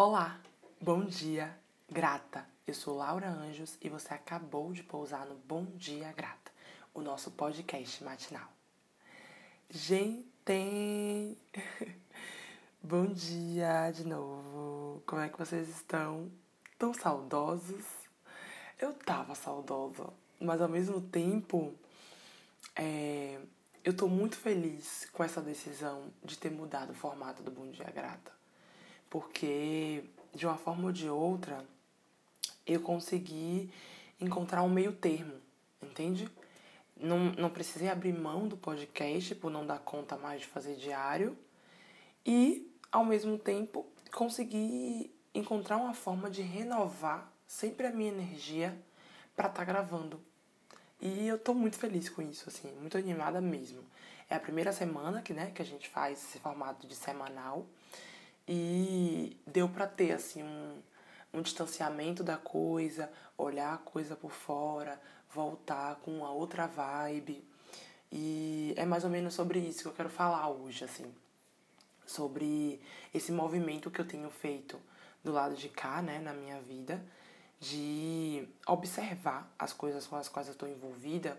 Olá, 0.00 0.38
bom 0.80 1.04
dia, 1.04 1.52
grata. 1.90 2.46
Eu 2.64 2.72
sou 2.72 2.96
Laura 2.96 3.28
Anjos 3.28 3.76
e 3.82 3.88
você 3.88 4.14
acabou 4.14 4.72
de 4.72 4.84
pousar 4.84 5.26
no 5.26 5.34
Bom 5.34 5.64
Dia 5.74 6.12
Grata, 6.12 6.52
o 6.94 7.00
nosso 7.00 7.32
podcast 7.32 8.04
matinal. 8.04 8.48
Gente, 9.68 11.36
bom 12.80 13.06
dia 13.06 13.90
de 13.90 14.06
novo. 14.06 15.02
Como 15.04 15.20
é 15.20 15.28
que 15.28 15.36
vocês 15.36 15.68
estão? 15.68 16.30
Tão 16.78 16.94
saudosos? 16.94 17.84
Eu 18.78 18.94
tava 18.94 19.34
saudosa, 19.34 20.10
mas 20.40 20.60
ao 20.60 20.68
mesmo 20.68 21.00
tempo, 21.00 21.74
é, 22.76 23.40
eu 23.82 23.92
tô 23.96 24.06
muito 24.06 24.36
feliz 24.36 25.10
com 25.12 25.24
essa 25.24 25.42
decisão 25.42 26.12
de 26.22 26.38
ter 26.38 26.52
mudado 26.52 26.90
o 26.90 26.94
formato 26.94 27.42
do 27.42 27.50
Bom 27.50 27.68
Dia 27.72 27.90
Grata 27.90 28.37
porque 29.10 30.04
de 30.34 30.46
uma 30.46 30.56
forma 30.56 30.86
ou 30.86 30.92
de 30.92 31.08
outra 31.08 31.64
eu 32.66 32.80
consegui 32.80 33.70
encontrar 34.20 34.62
um 34.62 34.68
meio 34.68 34.92
termo, 34.92 35.34
entende? 35.82 36.28
Não, 36.96 37.32
não 37.32 37.50
precisei 37.50 37.88
abrir 37.88 38.12
mão 38.12 38.48
do 38.48 38.56
podcast 38.56 39.34
por 39.36 39.50
não 39.50 39.66
dar 39.66 39.78
conta 39.78 40.16
mais 40.16 40.40
de 40.40 40.46
fazer 40.46 40.74
diário 40.76 41.36
e, 42.26 42.70
ao 42.90 43.04
mesmo 43.04 43.38
tempo, 43.38 43.86
consegui 44.12 45.10
encontrar 45.34 45.76
uma 45.76 45.94
forma 45.94 46.28
de 46.28 46.42
renovar 46.42 47.32
sempre 47.46 47.86
a 47.86 47.90
minha 47.90 48.10
energia 48.10 48.76
para 49.36 49.48
estar 49.48 49.60
tá 49.60 49.64
gravando. 49.64 50.20
E 51.00 51.28
eu 51.28 51.38
tô 51.38 51.54
muito 51.54 51.78
feliz 51.78 52.08
com 52.08 52.20
isso, 52.20 52.48
assim, 52.48 52.72
muito 52.72 52.98
animada 52.98 53.40
mesmo. 53.40 53.82
É 54.28 54.34
a 54.34 54.40
primeira 54.40 54.72
semana 54.72 55.22
que, 55.22 55.32
né, 55.32 55.52
que 55.54 55.62
a 55.62 55.64
gente 55.64 55.88
faz 55.88 56.18
esse 56.18 56.38
formato 56.38 56.86
de 56.86 56.94
semanal. 56.94 57.64
E 58.48 59.36
deu 59.46 59.68
para 59.68 59.86
ter 59.86 60.12
assim 60.12 60.42
um, 60.42 60.80
um 61.34 61.42
distanciamento 61.42 62.24
da 62.24 62.38
coisa, 62.38 63.10
olhar 63.36 63.74
a 63.74 63.78
coisa 63.78 64.16
por 64.16 64.32
fora, 64.32 64.98
voltar 65.30 65.96
com 65.96 66.18
uma 66.18 66.30
outra 66.30 66.66
vibe. 66.66 67.44
E 68.10 68.72
é 68.76 68.86
mais 68.86 69.04
ou 69.04 69.10
menos 69.10 69.34
sobre 69.34 69.58
isso 69.58 69.82
que 69.82 69.88
eu 69.88 69.92
quero 69.92 70.08
falar 70.08 70.48
hoje, 70.48 70.84
assim. 70.84 71.14
Sobre 72.06 72.80
esse 73.12 73.30
movimento 73.30 73.90
que 73.90 74.00
eu 74.00 74.06
tenho 74.06 74.30
feito 74.30 74.80
do 75.22 75.30
lado 75.30 75.54
de 75.54 75.68
cá, 75.68 76.00
né, 76.00 76.18
na 76.18 76.32
minha 76.32 76.58
vida, 76.62 77.04
de 77.60 78.48
observar 78.66 79.52
as 79.58 79.74
coisas 79.74 80.06
com 80.06 80.16
as 80.16 80.28
quais 80.28 80.48
eu 80.48 80.52
estou 80.52 80.68
envolvida, 80.68 81.38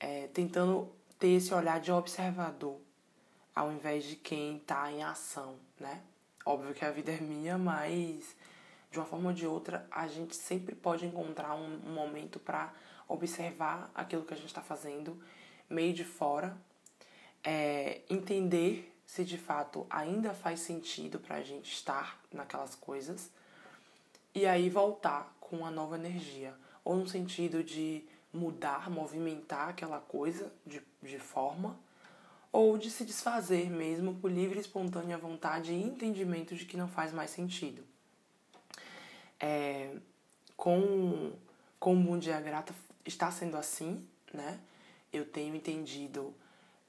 é, 0.00 0.28
tentando 0.28 0.90
ter 1.18 1.28
esse 1.28 1.52
olhar 1.52 1.78
de 1.78 1.92
observador, 1.92 2.80
ao 3.54 3.70
invés 3.70 4.04
de 4.04 4.16
quem 4.16 4.56
está 4.56 4.90
em 4.90 5.02
ação, 5.02 5.56
né? 5.78 6.00
Óbvio 6.44 6.74
que 6.74 6.84
a 6.84 6.90
vida 6.90 7.12
é 7.12 7.20
minha, 7.20 7.56
mas 7.56 8.36
de 8.90 8.98
uma 8.98 9.06
forma 9.06 9.28
ou 9.28 9.34
de 9.34 9.46
outra 9.46 9.86
a 9.90 10.06
gente 10.06 10.34
sempre 10.34 10.74
pode 10.74 11.06
encontrar 11.06 11.54
um, 11.54 11.80
um 11.86 11.94
momento 11.94 12.38
para 12.38 12.72
observar 13.08 13.90
aquilo 13.94 14.24
que 14.24 14.34
a 14.34 14.36
gente 14.36 14.46
está 14.46 14.60
fazendo 14.60 15.20
meio 15.68 15.94
de 15.94 16.04
fora, 16.04 16.56
é, 17.44 18.00
entender 18.08 18.92
se 19.06 19.24
de 19.24 19.38
fato 19.38 19.86
ainda 19.88 20.32
faz 20.34 20.60
sentido 20.60 21.18
para 21.18 21.36
a 21.36 21.42
gente 21.42 21.72
estar 21.72 22.20
naquelas 22.32 22.74
coisas. 22.74 23.30
E 24.34 24.46
aí 24.46 24.70
voltar 24.70 25.36
com 25.40 25.58
uma 25.58 25.70
nova 25.70 25.96
energia, 25.96 26.54
ou 26.84 26.96
no 26.96 27.06
sentido 27.06 27.62
de 27.62 28.04
mudar, 28.32 28.90
movimentar 28.90 29.68
aquela 29.68 30.00
coisa 30.00 30.50
de, 30.66 30.82
de 31.02 31.18
forma 31.18 31.78
ou 32.52 32.76
de 32.76 32.90
se 32.90 33.04
desfazer 33.04 33.70
mesmo 33.70 34.14
por 34.16 34.30
livre 34.30 34.58
e 34.58 34.60
espontânea 34.60 35.16
vontade 35.16 35.72
e 35.72 35.82
entendimento 35.82 36.54
de 36.54 36.66
que 36.66 36.76
não 36.76 36.86
faz 36.86 37.12
mais 37.12 37.30
sentido. 37.30 37.82
É, 39.40 39.96
com, 40.56 41.32
com 41.80 42.12
o 42.12 42.18
Dia 42.18 42.40
Grata 42.40 42.74
está 43.04 43.30
sendo 43.32 43.56
assim, 43.56 44.06
né? 44.32 44.60
Eu 45.12 45.24
tenho 45.24 45.56
entendido 45.56 46.32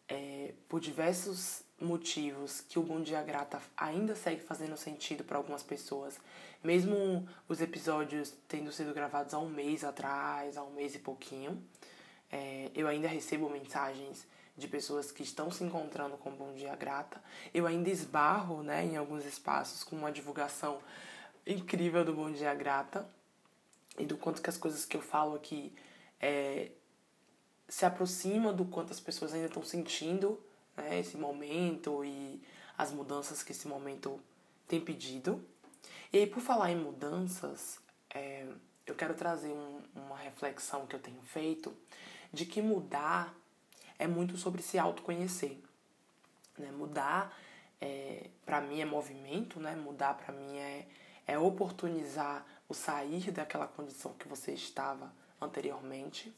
é, 0.07 0.53
por 0.67 0.79
diversos 0.79 1.63
motivos 1.79 2.61
que 2.61 2.77
o 2.77 2.83
Bom 2.83 3.01
Dia 3.01 3.21
Grata 3.23 3.61
ainda 3.75 4.15
segue 4.15 4.41
fazendo 4.41 4.77
sentido 4.77 5.23
para 5.23 5.37
algumas 5.37 5.63
pessoas, 5.63 6.19
mesmo 6.63 7.27
os 7.47 7.61
episódios 7.61 8.33
tendo 8.47 8.71
sido 8.71 8.93
gravados 8.93 9.33
há 9.33 9.39
um 9.39 9.49
mês 9.49 9.83
atrás, 9.83 10.57
há 10.57 10.63
um 10.63 10.73
mês 10.73 10.95
e 10.95 10.99
pouquinho. 10.99 11.61
É, 12.35 12.71
eu 12.73 12.87
ainda 12.87 13.07
recebo 13.07 13.47
mensagens 13.47 14.25
de 14.57 14.67
pessoas 14.67 15.11
que 15.11 15.21
estão 15.21 15.51
se 15.51 15.63
encontrando 15.63 16.17
com 16.17 16.31
Bom 16.31 16.51
Dia 16.55 16.75
Grata. 16.75 17.23
Eu 17.53 17.67
ainda 17.67 17.91
esbarro 17.91 18.63
né, 18.63 18.83
em 18.83 18.97
alguns 18.97 19.23
espaços 19.23 19.83
com 19.83 19.95
uma 19.95 20.11
divulgação 20.11 20.81
incrível 21.45 22.03
do 22.03 22.11
Bom 22.11 22.31
Dia 22.31 22.55
Grata 22.55 23.07
e 23.99 24.05
do 24.07 24.17
quanto 24.17 24.41
que 24.41 24.49
as 24.49 24.57
coisas 24.57 24.83
que 24.83 24.97
eu 24.97 25.01
falo 25.01 25.35
aqui 25.35 25.71
é, 26.19 26.71
se 27.69 27.85
aproxima 27.85 28.51
do 28.51 28.65
quanto 28.65 28.91
as 28.91 28.99
pessoas 28.99 29.31
ainda 29.31 29.45
estão 29.45 29.61
sentindo 29.61 30.43
né, 30.75 30.99
esse 30.99 31.15
momento 31.15 32.03
e 32.03 32.41
as 32.75 32.91
mudanças 32.91 33.43
que 33.43 33.51
esse 33.51 33.67
momento 33.67 34.19
tem 34.67 34.81
pedido. 34.81 35.39
E 36.11 36.17
aí, 36.17 36.25
por 36.25 36.41
falar 36.41 36.71
em 36.71 36.77
mudanças, 36.77 37.79
é, 38.09 38.47
eu 38.87 38.95
quero 38.95 39.13
trazer 39.13 39.49
um, 39.49 39.83
uma 39.95 40.17
reflexão 40.17 40.87
que 40.87 40.95
eu 40.95 40.99
tenho 40.99 41.21
feito 41.21 41.71
de 42.33 42.45
que 42.45 42.61
mudar 42.61 43.33
é 43.99 44.07
muito 44.07 44.35
sobre 44.37 44.61
se 44.61 44.79
autoconhecer. 44.79 45.61
Né? 46.57 46.71
Mudar, 46.71 47.37
é, 47.79 48.29
para 48.45 48.59
mim, 48.59 48.81
é 48.81 48.85
movimento, 48.85 49.59
né? 49.59 49.75
mudar 49.75 50.15
para 50.15 50.33
mim 50.33 50.57
é, 50.57 50.87
é 51.27 51.37
oportunizar 51.37 52.45
o 52.67 52.73
sair 52.73 53.31
daquela 53.31 53.67
condição 53.67 54.13
que 54.13 54.27
você 54.27 54.51
estava 54.51 55.13
anteriormente. 55.39 56.33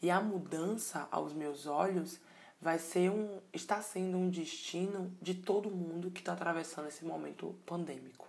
E 0.00 0.10
a 0.10 0.20
mudança, 0.20 1.06
aos 1.10 1.32
meus 1.32 1.66
olhos, 1.66 2.20
vai 2.60 2.78
ser 2.78 3.10
um, 3.10 3.40
está 3.52 3.82
sendo 3.82 4.16
um 4.16 4.30
destino 4.30 5.14
de 5.20 5.34
todo 5.34 5.70
mundo 5.70 6.10
que 6.10 6.20
está 6.20 6.32
atravessando 6.32 6.88
esse 6.88 7.04
momento 7.04 7.54
pandêmico, 7.66 8.28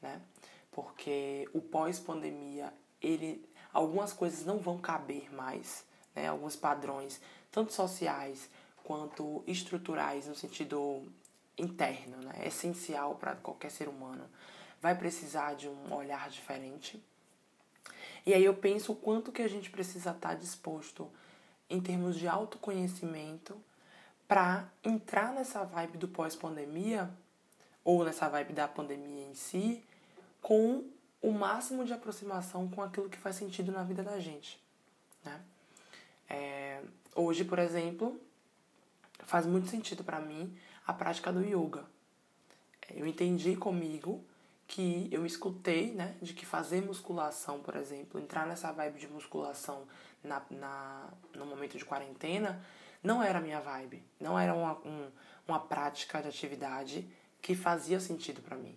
né? 0.00 0.20
Porque 0.70 1.48
o 1.54 1.60
pós-pandemia, 1.60 2.72
ele, 3.00 3.48
algumas 3.72 4.12
coisas 4.12 4.44
não 4.44 4.58
vão 4.58 4.78
caber 4.78 5.32
mais, 5.32 5.86
né? 6.16 6.28
Alguns 6.28 6.56
padrões 6.56 7.20
tanto 7.52 7.72
sociais 7.72 8.48
quanto 8.82 9.44
estruturais 9.46 10.26
no 10.26 10.34
sentido 10.34 11.04
interno, 11.56 12.16
né? 12.18 12.46
Essencial 12.46 13.14
para 13.14 13.36
qualquer 13.36 13.70
ser 13.70 13.88
humano. 13.88 14.24
Vai 14.80 14.96
precisar 14.96 15.54
de 15.54 15.68
um 15.68 15.94
olhar 15.94 16.28
diferente. 16.30 17.02
E 18.24 18.34
aí 18.34 18.44
eu 18.44 18.54
penso 18.54 18.92
o 18.92 18.96
quanto 18.96 19.30
que 19.30 19.42
a 19.42 19.48
gente 19.48 19.70
precisa 19.70 20.10
estar 20.10 20.30
tá 20.30 20.34
disposto 20.34 21.08
em 21.70 21.80
termos 21.80 22.16
de 22.16 22.26
autoconhecimento 22.26 23.56
para 24.26 24.68
entrar 24.82 25.32
nessa 25.32 25.64
vibe 25.64 25.98
do 25.98 26.08
pós-pandemia 26.08 27.08
ou 27.84 28.04
nessa 28.04 28.28
vibe 28.28 28.52
da 28.52 28.66
pandemia 28.66 29.26
em 29.28 29.34
si 29.34 29.84
com 30.42 30.84
o 31.22 31.32
máximo 31.32 31.84
de 31.84 31.92
aproximação 31.92 32.68
com 32.68 32.82
aquilo 32.82 33.08
que 33.08 33.18
faz 33.18 33.36
sentido 33.36 33.72
na 33.72 33.82
vida 33.82 34.02
da 34.02 34.18
gente, 34.18 34.60
né? 35.24 35.40
É, 36.28 36.82
hoje, 37.14 37.44
por 37.44 37.58
exemplo, 37.58 38.20
faz 39.20 39.46
muito 39.46 39.68
sentido 39.68 40.04
para 40.04 40.20
mim 40.20 40.56
a 40.86 40.92
prática 40.92 41.32
do 41.32 41.42
yoga. 41.44 41.84
Eu 42.94 43.06
entendi 43.06 43.56
comigo 43.56 44.24
que 44.66 45.08
eu 45.12 45.24
escutei, 45.24 45.92
né, 45.92 46.16
de 46.20 46.32
que 46.34 46.44
fazer 46.44 46.82
musculação, 46.82 47.60
por 47.60 47.76
exemplo, 47.76 48.20
entrar 48.20 48.46
nessa 48.46 48.72
vibe 48.72 48.98
de 48.98 49.08
musculação 49.08 49.84
na, 50.22 50.42
na, 50.50 51.08
no 51.34 51.46
momento 51.46 51.78
de 51.78 51.84
quarentena, 51.84 52.64
não 53.02 53.22
era 53.22 53.38
a 53.38 53.42
minha 53.42 53.60
vibe. 53.60 54.02
Não 54.20 54.38
era 54.38 54.54
uma, 54.54 54.74
um, 54.84 55.10
uma 55.46 55.60
prática 55.60 56.20
de 56.20 56.28
atividade 56.28 57.08
que 57.40 57.54
fazia 57.54 58.00
sentido 58.00 58.42
para 58.42 58.56
mim. 58.56 58.76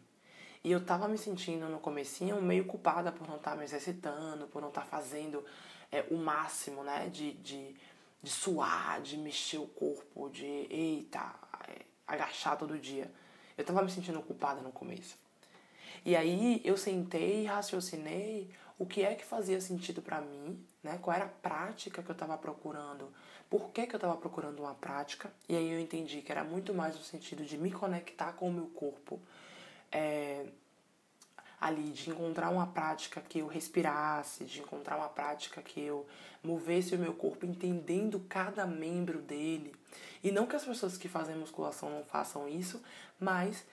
E 0.64 0.72
eu 0.72 0.84
tava 0.84 1.08
me 1.08 1.18
sentindo 1.18 1.68
no 1.68 1.80
comecinho 1.80 2.42
meio 2.42 2.66
culpada 2.66 3.12
por 3.12 3.28
não 3.28 3.38
estar 3.38 3.52
tá 3.52 3.58
me 3.58 3.64
exercitando, 3.64 4.48
por 4.48 4.62
não 4.62 4.70
estar 4.70 4.82
tá 4.82 4.88
fazendo 4.88 5.44
é, 5.92 6.06
o 6.12 6.18
máximo, 6.18 6.84
né? 6.84 7.10
De, 7.10 7.34
de, 7.34 7.76
de 8.22 8.30
suar, 8.30 9.02
de 9.02 9.18
mexer 9.18 9.58
o 9.58 9.68
corpo, 9.68 10.30
de 10.30 10.46
eita, 10.46 11.34
é, 11.68 11.82
agachar 12.08 12.58
todo 12.58 12.78
dia. 12.78 13.12
Eu 13.58 13.66
tava 13.66 13.82
me 13.82 13.92
sentindo 13.92 14.22
culpada 14.22 14.62
no 14.62 14.72
começo. 14.72 15.18
E 16.06 16.16
aí 16.16 16.62
eu 16.64 16.78
sentei 16.78 17.44
e 17.44 17.46
raciocinei 17.46 18.50
o 18.78 18.86
que 18.86 19.04
é 19.04 19.14
que 19.14 19.26
fazia 19.26 19.60
sentido 19.60 20.02
para 20.02 20.22
mim, 20.22 20.66
né? 20.82 20.98
Qual 21.02 21.14
era 21.14 21.26
a 21.26 21.30
prática 21.30 22.02
que 22.02 22.10
eu 22.10 22.14
estava 22.14 22.38
procurando, 22.38 23.12
por 23.50 23.72
que, 23.72 23.86
que 23.86 23.96
eu 23.96 23.98
estava 23.98 24.16
procurando 24.16 24.60
uma 24.60 24.76
prática. 24.76 25.32
E 25.48 25.56
aí 25.56 25.72
eu 25.72 25.80
entendi 25.80 26.22
que 26.22 26.32
era 26.32 26.44
muito 26.44 26.74
mais 26.74 26.96
no 26.96 27.04
sentido 27.04 27.44
de 27.44 27.58
me 27.58 27.72
conectar 27.72 28.32
com 28.34 28.48
o 28.48 28.54
meu 28.54 28.68
corpo, 28.68 29.20
é, 29.92 30.46
ali, 31.60 31.92
de 31.92 32.10
encontrar 32.10 32.50
uma 32.50 32.68
prática 32.68 33.20
que 33.22 33.40
eu 33.40 33.48
respirasse, 33.48 34.46
de 34.46 34.62
encontrar 34.62 34.98
uma 34.98 35.10
prática 35.10 35.62
que 35.62 35.82
eu 35.82 36.08
movesse 36.44 36.96
o 36.96 37.00
meu 37.00 37.14
corpo 37.14 37.46
entendendo 37.46 38.26
cada 38.30 38.66
membro 38.66 39.20
dele. 39.22 39.76
E 40.24 40.32
não 40.32 40.48
que 40.48 40.56
as 40.56 40.64
pessoas 40.64 40.98
que 40.98 41.10
fazem 41.10 41.36
musculação 41.36 41.90
não 41.90 42.04
façam 42.04 42.48
isso, 42.48 42.82
mas 43.20 43.66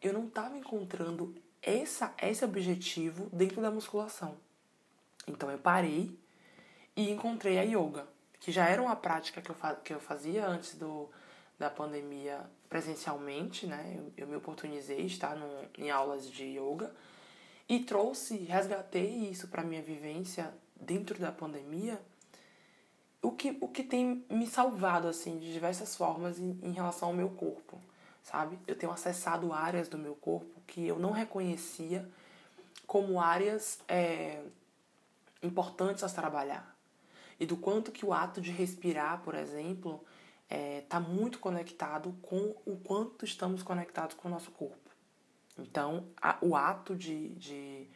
eu 0.00 0.12
não 0.12 0.26
estava 0.26 0.56
encontrando 0.56 1.34
essa, 1.62 2.14
esse 2.22 2.44
objetivo 2.44 3.28
dentro 3.32 3.60
da 3.60 3.70
musculação. 3.70 4.36
Então 5.26 5.50
eu 5.50 5.58
parei 5.58 6.18
e 6.96 7.10
encontrei 7.10 7.58
a 7.58 7.62
yoga, 7.62 8.06
que 8.40 8.52
já 8.52 8.66
era 8.66 8.80
uma 8.80 8.96
prática 8.96 9.42
que 9.42 9.50
eu, 9.50 9.56
que 9.82 9.94
eu 9.94 10.00
fazia 10.00 10.46
antes 10.46 10.74
do, 10.76 11.10
da 11.58 11.68
pandemia 11.68 12.40
presencialmente, 12.68 13.66
né? 13.66 13.94
Eu, 13.96 14.12
eu 14.16 14.26
me 14.26 14.36
oportunizei 14.36 15.00
estar 15.06 15.36
em 15.76 15.90
aulas 15.90 16.30
de 16.30 16.44
yoga 16.44 16.92
e 17.68 17.80
trouxe, 17.80 18.36
resgatei 18.36 19.28
isso 19.30 19.48
para 19.48 19.62
minha 19.62 19.82
vivência 19.82 20.52
dentro 20.76 21.18
da 21.18 21.32
pandemia, 21.32 22.00
o 23.22 23.32
que, 23.32 23.56
o 23.60 23.68
que 23.68 23.82
tem 23.82 24.24
me 24.28 24.46
salvado 24.46 25.08
assim 25.08 25.38
de 25.38 25.52
diversas 25.52 25.96
formas 25.96 26.38
em, 26.38 26.58
em 26.62 26.72
relação 26.72 27.08
ao 27.08 27.14
meu 27.14 27.30
corpo, 27.30 27.80
sabe? 28.22 28.58
Eu 28.66 28.76
tenho 28.76 28.92
acessado 28.92 29.52
áreas 29.52 29.88
do 29.88 29.96
meu 29.96 30.14
corpo 30.14 30.60
que 30.66 30.86
eu 30.86 30.98
não 30.98 31.10
reconhecia 31.10 32.06
como 32.86 33.18
áreas 33.18 33.78
é, 33.88 34.42
importantes 35.42 36.04
a 36.04 36.08
trabalhar 36.08 36.74
e 37.38 37.46
do 37.46 37.56
quanto 37.56 37.90
que 37.90 38.04
o 38.04 38.12
ato 38.12 38.40
de 38.40 38.50
respirar, 38.50 39.22
por 39.22 39.34
exemplo, 39.34 40.04
está 40.48 40.56
é, 40.56 40.80
tá 40.82 41.00
muito 41.00 41.38
conectado 41.38 42.14
com 42.22 42.54
o 42.64 42.76
quanto 42.76 43.24
estamos 43.24 43.62
conectados 43.62 44.14
com 44.14 44.28
o 44.28 44.30
nosso 44.30 44.50
corpo. 44.52 44.83
Então, 45.58 46.06
a, 46.20 46.36
o 46.40 46.56
ato 46.56 46.96
de, 46.96 47.28
de, 47.30 47.86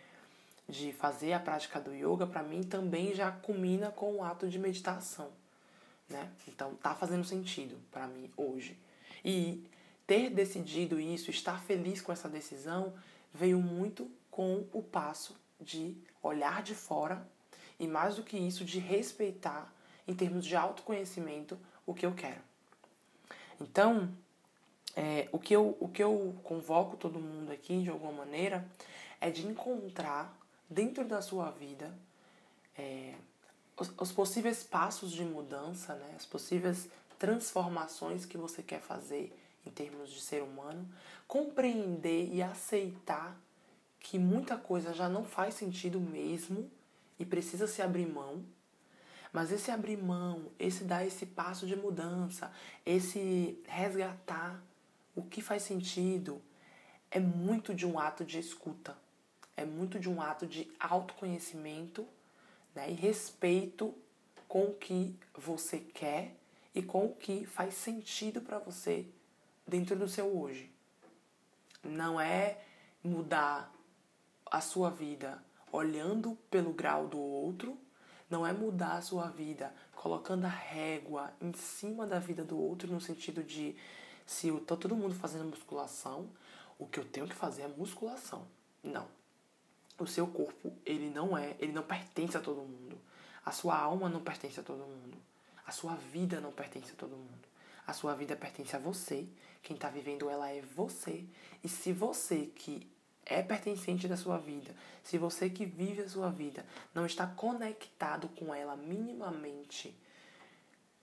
de 0.68 0.92
fazer 0.92 1.32
a 1.32 1.40
prática 1.40 1.80
do 1.80 1.92
yoga, 1.92 2.26
para 2.26 2.42
mim, 2.42 2.62
também 2.62 3.14
já 3.14 3.30
culmina 3.30 3.90
com 3.90 4.16
o 4.16 4.24
ato 4.24 4.48
de 4.48 4.58
meditação. 4.58 5.30
Né? 6.08 6.30
Então, 6.46 6.74
tá 6.76 6.94
fazendo 6.94 7.24
sentido 7.24 7.76
para 7.90 8.06
mim 8.06 8.30
hoje. 8.36 8.78
E 9.24 9.64
ter 10.06 10.30
decidido 10.30 11.00
isso, 11.00 11.30
estar 11.30 11.60
feliz 11.62 12.00
com 12.00 12.12
essa 12.12 12.28
decisão, 12.28 12.94
veio 13.34 13.60
muito 13.60 14.10
com 14.30 14.64
o 14.72 14.82
passo 14.82 15.36
de 15.60 15.96
olhar 16.22 16.62
de 16.62 16.74
fora 16.74 17.26
e, 17.78 17.86
mais 17.86 18.16
do 18.16 18.22
que 18.22 18.38
isso, 18.38 18.64
de 18.64 18.78
respeitar, 18.78 19.72
em 20.06 20.14
termos 20.14 20.46
de 20.46 20.56
autoconhecimento, 20.56 21.58
o 21.84 21.92
que 21.92 22.06
eu 22.06 22.14
quero. 22.14 22.40
Então, 23.60 24.08
é, 24.96 25.28
o, 25.32 25.38
que 25.38 25.54
eu, 25.54 25.76
o 25.80 25.88
que 25.88 26.02
eu 26.02 26.34
convoco 26.42 26.96
todo 26.96 27.20
mundo 27.20 27.52
aqui, 27.52 27.82
de 27.82 27.90
alguma 27.90 28.12
maneira, 28.12 28.66
é 29.20 29.30
de 29.30 29.46
encontrar 29.46 30.36
dentro 30.68 31.04
da 31.04 31.22
sua 31.22 31.50
vida 31.50 31.92
é, 32.76 33.14
os, 33.76 33.92
os, 33.98 34.12
possíveis 34.12 34.62
passos 34.62 35.10
de 35.12 35.24
mudança, 35.24 35.94
né, 35.94 36.14
as 36.16 36.26
possíveis 36.26 36.88
transformações 37.18 38.24
que 38.24 38.38
você 38.38 38.62
quer 38.62 38.80
fazer 38.80 39.36
em 39.66 39.70
termos 39.70 40.10
de 40.10 40.20
ser 40.20 40.42
humano, 40.42 40.88
compreender 41.26 42.32
e 42.32 42.40
aceitar 42.40 43.36
que 44.00 44.18
muita 44.18 44.56
coisa 44.56 44.94
já 44.94 45.08
não 45.08 45.24
faz 45.24 45.54
sentido 45.54 46.00
mesmo 46.00 46.70
e 47.18 47.24
precisa 47.24 47.66
se 47.66 47.82
abrir 47.82 48.06
mão. 48.06 48.44
Mas 49.32 49.52
esse 49.52 49.70
abrir 49.70 49.98
mão, 49.98 50.46
esse 50.58 50.84
dar 50.84 51.04
esse 51.04 51.26
passo 51.26 51.66
de 51.66 51.76
mudança, 51.76 52.50
esse 52.86 53.62
resgatar 53.66 54.62
o 55.18 55.22
que 55.22 55.42
faz 55.42 55.64
sentido, 55.64 56.40
é 57.10 57.18
muito 57.18 57.74
de 57.74 57.84
um 57.84 57.98
ato 57.98 58.24
de 58.24 58.38
escuta, 58.38 58.96
é 59.56 59.64
muito 59.64 59.98
de 59.98 60.08
um 60.08 60.22
ato 60.22 60.46
de 60.46 60.70
autoconhecimento 60.78 62.06
né, 62.72 62.88
e 62.88 62.94
respeito 62.94 63.92
com 64.46 64.66
o 64.66 64.74
que 64.74 65.18
você 65.36 65.80
quer 65.80 66.36
e 66.72 66.82
com 66.82 67.06
o 67.06 67.14
que 67.14 67.44
faz 67.44 67.74
sentido 67.74 68.40
para 68.40 68.60
você 68.60 69.06
dentro 69.66 69.96
do 69.96 70.08
seu 70.08 70.26
hoje. 70.38 70.70
Não 71.82 72.20
é 72.20 72.60
mudar 73.02 73.72
a 74.46 74.60
sua 74.60 74.88
vida 74.88 75.42
olhando 75.72 76.38
pelo 76.48 76.72
grau 76.72 77.08
do 77.08 77.18
outro 77.18 77.76
não 78.30 78.46
é 78.46 78.52
mudar 78.52 78.96
a 78.96 79.02
sua 79.02 79.28
vida 79.28 79.72
colocando 79.94 80.44
a 80.44 80.48
régua 80.48 81.32
em 81.40 81.52
cima 81.54 82.06
da 82.06 82.18
vida 82.18 82.44
do 82.44 82.58
outro 82.58 82.92
no 82.92 83.00
sentido 83.00 83.42
de 83.42 83.74
se 84.28 84.52
tá 84.60 84.76
todo 84.76 84.94
mundo 84.94 85.14
fazendo 85.14 85.46
musculação, 85.46 86.28
o 86.78 86.86
que 86.86 87.00
eu 87.00 87.04
tenho 87.04 87.26
que 87.26 87.34
fazer 87.34 87.62
é 87.62 87.68
musculação. 87.68 88.46
Não. 88.82 89.08
O 89.98 90.06
seu 90.06 90.26
corpo, 90.26 90.70
ele 90.84 91.08
não 91.08 91.36
é, 91.36 91.56
ele 91.58 91.72
não 91.72 91.82
pertence 91.82 92.36
a 92.36 92.40
todo 92.40 92.60
mundo. 92.60 93.00
A 93.42 93.50
sua 93.52 93.78
alma 93.78 94.06
não 94.06 94.20
pertence 94.20 94.60
a 94.60 94.62
todo 94.62 94.80
mundo. 94.80 95.16
A 95.66 95.72
sua 95.72 95.94
vida 95.94 96.42
não 96.42 96.52
pertence 96.52 96.92
a 96.92 96.94
todo 96.94 97.16
mundo. 97.16 97.48
A 97.86 97.94
sua 97.94 98.14
vida 98.14 98.36
pertence 98.36 98.76
a 98.76 98.78
você. 98.78 99.26
Quem 99.62 99.74
está 99.74 99.88
vivendo 99.88 100.28
ela 100.28 100.50
é 100.50 100.60
você. 100.60 101.24
E 101.64 101.68
se 101.68 101.90
você 101.90 102.50
que 102.54 102.86
é 103.24 103.42
pertencente 103.42 104.06
da 104.06 104.16
sua 104.18 104.36
vida, 104.36 104.76
se 105.02 105.16
você 105.16 105.48
que 105.48 105.64
vive 105.64 106.02
a 106.02 106.08
sua 106.08 106.28
vida 106.28 106.66
não 106.94 107.06
está 107.06 107.26
conectado 107.26 108.28
com 108.28 108.54
ela 108.54 108.76
minimamente 108.76 109.96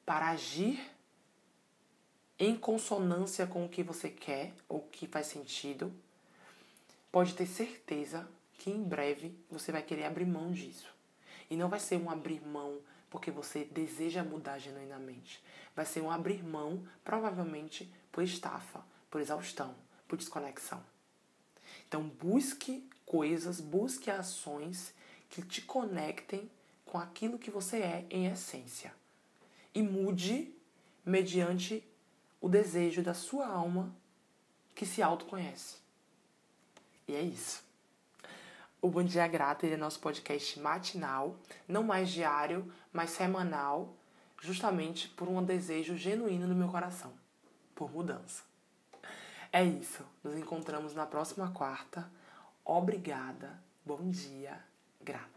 para 0.06 0.30
agir 0.30 0.95
em 2.38 2.56
consonância 2.56 3.48
com 3.48 3.66
o 3.66 3.70
que 3.70 3.84
você 3.84 4.10
quer 4.10 4.54
ou 4.68 4.82
que 4.82 5.08
faz 5.08 5.28
sentido, 5.28 5.94
pode 7.12 7.34
ter 7.34 7.46
certeza 7.46 8.28
que 8.58 8.70
em 8.70 8.84
breve 8.84 9.34
você 9.50 9.72
vai 9.72 9.82
querer 9.82 10.06
abrir 10.06 10.26
mão 10.26 10.52
disso. 10.52 10.94
E 11.50 11.56
não 11.56 11.70
vai 11.70 11.80
ser 11.80 11.98
um 11.98 12.10
abrir 12.10 12.42
mão 12.42 12.80
porque 13.10 13.32
você 13.32 13.64
deseja 13.64 14.24
mudar 14.24 14.60
genuinamente. 14.60 15.42
Vai 15.76 15.86
ser 15.86 16.02
um 16.02 16.12
abrir 16.12 16.44
mão, 16.44 16.86
provavelmente, 17.04 17.90
por 18.12 18.24
estafa, 18.24 18.84
por 19.10 19.22
exaustão, 19.22 19.74
por 20.08 20.18
desconexão. 20.18 20.84
Então, 21.88 22.04
busque 22.04 22.90
coisas, 23.06 23.62
busque 23.62 24.10
ações 24.10 24.94
que 25.30 25.42
te 25.42 25.62
conectem 25.62 26.50
com 26.86 26.98
aquilo 26.98 27.40
que 27.40 27.52
você 27.52 27.78
é 27.78 28.06
em 28.10 28.28
essência. 28.28 28.94
E 29.74 29.82
mude 29.82 30.54
mediante 31.06 31.84
o 32.46 32.48
desejo 32.48 33.02
da 33.02 33.16
sua 33.16 33.48
alma 33.48 33.92
que 34.76 34.86
se 34.86 35.02
autoconhece. 35.02 35.78
E 37.08 37.16
é 37.16 37.22
isso. 37.24 37.64
O 38.80 38.88
Bom 38.88 39.02
Dia 39.02 39.28
Grata 39.28 39.66
é 39.66 39.76
nosso 39.76 40.00
podcast 40.00 40.60
matinal, 40.60 41.36
não 41.68 41.82
mais 41.82 42.08
diário, 42.08 42.72
mas 42.94 43.10
semanal, 43.10 43.96
justamente 44.40 45.10
por 45.10 45.28
um 45.28 45.44
desejo 45.44 45.98
genuíno 45.98 46.46
no 46.46 46.54
meu 46.54 46.68
coração, 46.68 47.12
por 47.74 47.92
mudança. 47.92 48.44
É 49.52 49.64
isso. 49.64 50.06
Nos 50.24 50.38
encontramos 50.38 50.94
na 50.94 51.08
próxima 51.08 51.50
quarta. 51.50 52.08
Obrigada. 52.64 53.60
Bom 53.84 54.08
dia. 54.12 54.64
Grata. 55.02 55.35